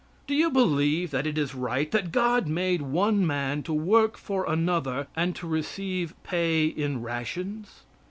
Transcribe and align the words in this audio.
Do 0.25 0.33
you 0.33 0.49
believe 0.49 1.11
that 1.11 1.27
it 1.27 1.37
is 1.37 1.53
right 1.53 1.91
that 1.91 2.11
God 2.11 2.47
made 2.47 2.81
one 2.81 3.23
man 3.23 3.61
to 3.61 3.71
work 3.71 4.17
for 4.17 4.51
another 4.51 5.05
and 5.15 5.35
to 5.35 5.45
receive 5.47 6.15
pay 6.23 6.65
in 6.65 7.03
rations? 7.03 7.83